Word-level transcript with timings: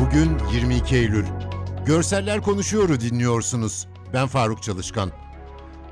Bugün 0.00 0.38
22 0.52 0.96
Eylül. 0.96 1.24
Görseller 1.86 2.42
Konuşuyor'u 2.42 3.00
dinliyorsunuz. 3.00 3.86
Ben 4.12 4.26
Faruk 4.26 4.62
Çalışkan. 4.62 5.10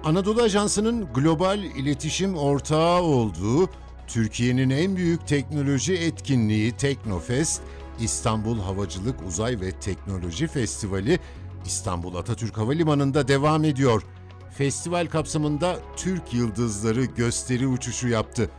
Anadolu 0.04 0.42
Ajansı'nın 0.42 1.12
global 1.12 1.58
iletişim 1.58 2.36
ortağı 2.36 3.02
olduğu 3.02 3.70
Türkiye'nin 4.06 4.70
en 4.70 4.96
büyük 4.96 5.26
teknoloji 5.26 5.94
etkinliği 5.94 6.72
Teknofest, 6.72 7.62
İstanbul 8.00 8.60
Havacılık 8.60 9.22
Uzay 9.28 9.60
ve 9.60 9.70
Teknoloji 9.70 10.46
Festivali 10.46 11.18
İstanbul 11.66 12.14
Atatürk 12.14 12.58
Havalimanı'nda 12.58 13.28
devam 13.28 13.64
ediyor. 13.64 14.02
Festival 14.58 15.06
kapsamında 15.06 15.76
Türk 15.96 16.34
Yıldızları 16.34 17.04
gösteri 17.04 17.66
uçuşu 17.66 18.08
yaptı. 18.08 18.50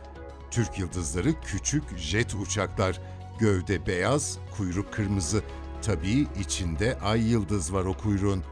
Türk 0.50 0.78
Yıldızları 0.78 1.40
küçük 1.40 1.98
jet 1.98 2.34
uçaklar. 2.34 3.00
Gövde 3.38 3.86
beyaz, 3.86 4.38
kuyruk 4.56 4.92
kırmızı. 4.92 5.42
Tabii 5.82 6.26
içinde 6.40 6.98
ay 6.98 7.30
yıldız 7.30 7.72
var 7.72 7.84
o 7.84 7.92
kuyruğun. 7.94 8.44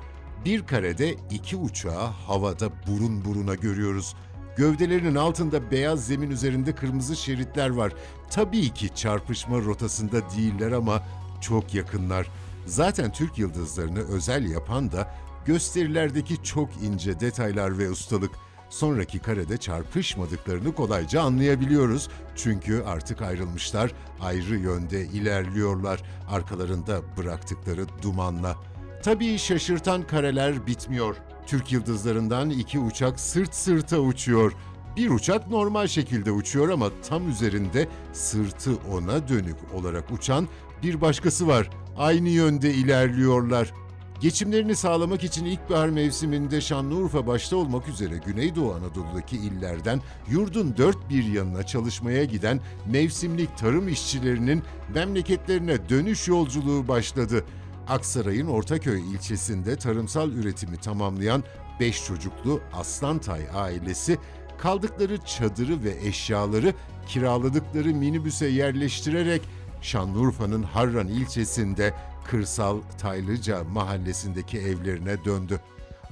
Bir 0.44 0.66
karede 0.66 1.14
iki 1.30 1.56
uçağı 1.56 2.06
havada 2.06 2.70
burun 2.86 3.24
buruna 3.24 3.54
görüyoruz. 3.54 4.14
Gövdelerinin 4.56 5.14
altında 5.14 5.70
beyaz 5.70 6.06
zemin 6.06 6.30
üzerinde 6.30 6.74
kırmızı 6.74 7.16
şeritler 7.16 7.70
var. 7.70 7.92
Tabii 8.30 8.74
ki 8.74 8.94
çarpışma 8.94 9.58
rotasında 9.58 10.30
değiller 10.30 10.72
ama 10.72 11.02
çok 11.40 11.74
yakınlar. 11.74 12.30
Zaten 12.66 13.12
Türk 13.12 13.38
yıldızlarını 13.38 13.98
özel 13.98 14.50
yapan 14.50 14.92
da 14.92 15.14
gösterilerdeki 15.46 16.42
çok 16.42 16.70
ince 16.82 17.20
detaylar 17.20 17.78
ve 17.78 17.90
ustalık. 17.90 18.30
Sonraki 18.70 19.18
karede 19.18 19.56
çarpışmadıklarını 19.56 20.74
kolayca 20.74 21.22
anlayabiliyoruz. 21.22 22.08
Çünkü 22.36 22.82
artık 22.82 23.22
ayrılmışlar, 23.22 23.92
ayrı 24.20 24.56
yönde 24.56 25.04
ilerliyorlar 25.04 26.02
arkalarında 26.30 27.00
bıraktıkları 27.16 27.86
dumanla. 28.02 28.56
Tabii 29.02 29.38
şaşırtan 29.38 30.06
kareler 30.06 30.66
bitmiyor. 30.66 31.16
Türk 31.46 31.72
yıldızlarından 31.72 32.50
iki 32.50 32.78
uçak 32.78 33.20
sırt 33.20 33.54
sırta 33.54 33.98
uçuyor. 33.98 34.52
Bir 34.96 35.10
uçak 35.10 35.50
normal 35.50 35.86
şekilde 35.86 36.30
uçuyor 36.30 36.68
ama 36.68 36.90
tam 37.08 37.28
üzerinde 37.28 37.88
sırtı 38.12 38.70
ona 38.92 39.28
dönük 39.28 39.56
olarak 39.74 40.10
uçan 40.10 40.48
bir 40.82 41.00
başkası 41.00 41.46
var. 41.46 41.70
Aynı 41.98 42.28
yönde 42.28 42.74
ilerliyorlar. 42.74 43.72
Geçimlerini 44.20 44.76
sağlamak 44.76 45.24
için 45.24 45.44
ilkbahar 45.44 45.88
mevsiminde 45.88 46.60
Şanlıurfa 46.60 47.26
başta 47.26 47.56
olmak 47.56 47.88
üzere 47.88 48.14
Güneydoğu 48.26 48.74
Anadolu'daki 48.74 49.36
illerden 49.36 50.00
yurdun 50.30 50.76
dört 50.76 51.10
bir 51.10 51.24
yanına 51.24 51.62
çalışmaya 51.66 52.24
giden 52.24 52.60
mevsimlik 52.86 53.58
tarım 53.58 53.88
işçilerinin 53.88 54.62
memleketlerine 54.94 55.88
dönüş 55.88 56.28
yolculuğu 56.28 56.88
başladı. 56.88 57.44
Aksaray'ın 57.88 58.46
Ortaköy 58.46 59.12
ilçesinde 59.14 59.76
tarımsal 59.76 60.32
üretimi 60.32 60.76
tamamlayan 60.76 61.44
5 61.80 62.04
çocuklu 62.04 62.60
Aslantay 62.72 63.40
ailesi 63.54 64.18
kaldıkları 64.58 65.18
çadırı 65.18 65.84
ve 65.84 65.94
eşyaları 66.08 66.74
kiraladıkları 67.08 67.88
minibüse 67.88 68.46
yerleştirerek 68.46 69.42
Şanlıurfa'nın 69.86 70.62
Harran 70.62 71.08
ilçesinde 71.08 71.94
Kırsal 72.24 72.80
Taylıca 72.98 73.64
mahallesindeki 73.64 74.58
evlerine 74.58 75.24
döndü. 75.24 75.60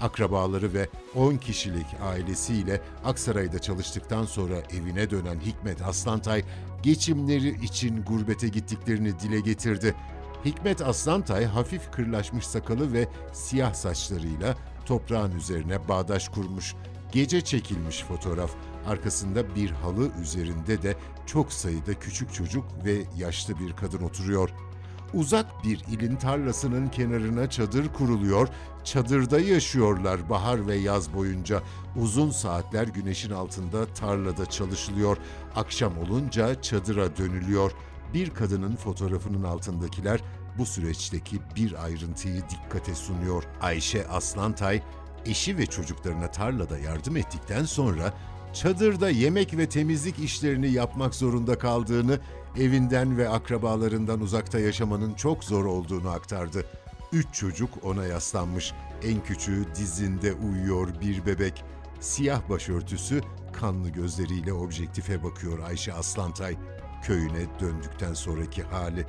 Akrabaları 0.00 0.74
ve 0.74 0.88
10 1.14 1.36
kişilik 1.36 1.86
ailesiyle 2.02 2.80
Aksaray'da 3.04 3.58
çalıştıktan 3.58 4.24
sonra 4.24 4.54
evine 4.70 5.10
dönen 5.10 5.40
Hikmet 5.40 5.82
Aslantay, 5.82 6.44
geçimleri 6.82 7.64
için 7.64 8.02
gurbete 8.02 8.48
gittiklerini 8.48 9.20
dile 9.20 9.40
getirdi. 9.40 9.94
Hikmet 10.44 10.82
Aslantay 10.82 11.44
hafif 11.44 11.90
kırlaşmış 11.92 12.46
sakalı 12.46 12.92
ve 12.92 13.08
siyah 13.32 13.74
saçlarıyla 13.74 14.56
toprağın 14.86 15.36
üzerine 15.36 15.88
bağdaş 15.88 16.28
kurmuş. 16.28 16.74
Gece 17.14 17.40
çekilmiş 17.40 18.02
fotoğraf. 18.02 18.50
Arkasında 18.86 19.54
bir 19.54 19.70
halı 19.70 20.10
üzerinde 20.22 20.82
de 20.82 20.96
çok 21.26 21.52
sayıda 21.52 21.94
küçük 21.94 22.34
çocuk 22.34 22.64
ve 22.84 23.04
yaşlı 23.16 23.58
bir 23.58 23.72
kadın 23.72 24.02
oturuyor. 24.02 24.50
Uzak 25.12 25.64
bir 25.64 25.84
ilin 25.90 26.16
tarlasının 26.16 26.88
kenarına 26.88 27.50
çadır 27.50 27.92
kuruluyor, 27.92 28.48
çadırda 28.84 29.40
yaşıyorlar 29.40 30.30
bahar 30.30 30.66
ve 30.66 30.76
yaz 30.76 31.14
boyunca. 31.14 31.62
Uzun 31.96 32.30
saatler 32.30 32.88
güneşin 32.88 33.30
altında 33.30 33.86
tarlada 33.86 34.46
çalışılıyor. 34.46 35.16
Akşam 35.56 35.98
olunca 35.98 36.62
çadıra 36.62 37.16
dönülüyor. 37.16 37.72
Bir 38.14 38.30
kadının 38.30 38.76
fotoğrafının 38.76 39.44
altındakiler 39.44 40.20
bu 40.58 40.66
süreçteki 40.66 41.38
bir 41.56 41.84
ayrıntıyı 41.84 42.42
dikkate 42.50 42.94
sunuyor. 42.94 43.44
Ayşe 43.60 44.08
Aslantay, 44.08 44.82
eşi 45.26 45.58
ve 45.58 45.66
çocuklarına 45.66 46.30
tarlada 46.30 46.78
yardım 46.78 47.16
ettikten 47.16 47.64
sonra 47.64 48.14
çadırda 48.52 49.10
yemek 49.10 49.56
ve 49.56 49.68
temizlik 49.68 50.18
işlerini 50.18 50.70
yapmak 50.70 51.14
zorunda 51.14 51.58
kaldığını, 51.58 52.18
evinden 52.58 53.18
ve 53.18 53.28
akrabalarından 53.28 54.20
uzakta 54.20 54.58
yaşamanın 54.58 55.14
çok 55.14 55.44
zor 55.44 55.64
olduğunu 55.64 56.10
aktardı. 56.10 56.66
Üç 57.12 57.26
çocuk 57.32 57.70
ona 57.82 58.06
yaslanmış. 58.06 58.72
En 59.02 59.24
küçüğü 59.24 59.66
dizinde 59.74 60.32
uyuyor 60.32 60.88
bir 61.00 61.26
bebek. 61.26 61.64
Siyah 62.00 62.48
başörtüsü, 62.48 63.20
kanlı 63.52 63.88
gözleriyle 63.88 64.52
objektife 64.52 65.22
bakıyor 65.22 65.58
Ayşe 65.58 65.92
Aslantay. 65.92 66.56
Köyüne 67.02 67.60
döndükten 67.60 68.14
sonraki 68.14 68.62
hali. 68.62 69.06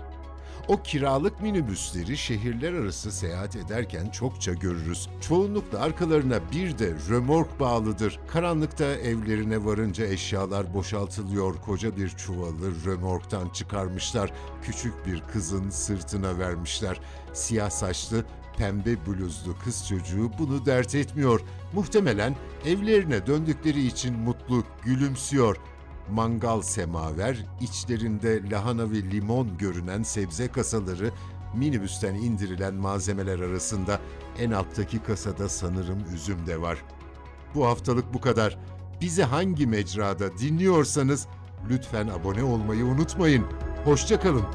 O 0.68 0.82
kiralık 0.82 1.42
minibüsleri 1.42 2.18
şehirler 2.18 2.74
arası 2.74 3.12
seyahat 3.12 3.56
ederken 3.56 4.10
çokça 4.10 4.54
görürüz. 4.54 5.10
Çoğunlukla 5.22 5.80
arkalarına 5.80 6.40
bir 6.52 6.80
de 6.80 6.94
römork 7.10 7.60
bağlıdır. 7.60 8.20
Karanlıkta 8.28 8.86
evlerine 8.86 9.66
varınca 9.66 10.06
eşyalar 10.06 10.74
boşaltılıyor. 10.74 11.56
Koca 11.56 11.98
bir 11.98 12.10
çuvalı 12.10 12.86
römorktan 12.86 13.50
çıkarmışlar. 13.50 14.32
Küçük 14.64 15.06
bir 15.06 15.22
kızın 15.34 15.70
sırtına 15.70 16.40
vermişler. 16.40 17.00
Siyah 17.34 17.70
saçlı, 17.70 18.26
pembe 18.58 19.06
bluzlu 19.08 19.56
kız 19.64 19.88
çocuğu 19.88 20.32
bunu 20.40 20.66
dert 20.66 20.96
etmiyor. 20.96 21.42
Muhtemelen 21.74 22.36
evlerine 22.66 23.28
döndükleri 23.28 23.86
için 23.86 24.20
mutlu, 24.20 24.64
gülümsüyor 24.84 25.58
mangal 26.12 26.62
semaver, 26.62 27.46
içlerinde 27.62 28.50
lahana 28.50 28.92
ve 28.92 28.96
limon 28.96 29.58
görünen 29.58 30.04
sebze 30.04 30.48
kasaları, 30.48 31.12
minibüsten 31.54 32.16
indirilen 32.16 32.76
malzemeler 32.76 33.40
arasında 33.40 34.00
en 34.40 34.52
alttaki 34.52 35.04
kasada 35.04 35.50
sanırım 35.50 36.00
üzüm 36.14 36.48
de 36.48 36.62
var. 36.62 36.84
Bu 37.56 37.66
haftalık 37.66 38.14
bu 38.14 38.22
kadar. 38.22 38.58
Bizi 39.02 39.24
hangi 39.24 39.68
mecrada 39.68 40.38
dinliyorsanız 40.38 41.28
lütfen 41.70 42.08
abone 42.08 42.44
olmayı 42.44 42.86
unutmayın. 42.86 43.46
Hoşçakalın. 43.86 44.46